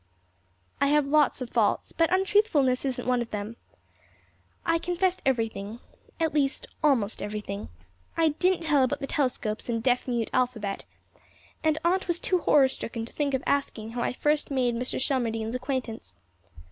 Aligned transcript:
I 0.81 0.87
have 0.87 1.05
lots 1.05 1.43
of 1.43 1.51
faults, 1.51 1.91
but 1.93 2.11
untruthfulness 2.11 2.85
isn't 2.85 3.05
one 3.07 3.21
of 3.21 3.29
them. 3.29 3.55
I 4.65 4.79
confessed 4.79 5.21
everything 5.27 5.79
at 6.19 6.33
least, 6.33 6.65
almost 6.83 7.21
everything. 7.21 7.69
I 8.17 8.29
didn't 8.29 8.61
tell 8.63 8.83
about 8.83 8.99
the 9.01 9.05
telescopes 9.05 9.69
and 9.69 9.83
deaf 9.83 10.07
mute 10.07 10.31
alphabet, 10.33 10.85
and 11.63 11.77
Aunt 11.85 12.07
was 12.07 12.17
too 12.17 12.39
horror 12.39 12.67
stricken 12.67 13.05
to 13.05 13.13
think 13.13 13.35
of 13.35 13.43
asking 13.45 13.91
how 13.91 14.01
I 14.01 14.11
first 14.11 14.49
made 14.49 14.73
Mr. 14.73 14.99
Shelmardine's 14.99 15.53
acquaintance. 15.53 16.17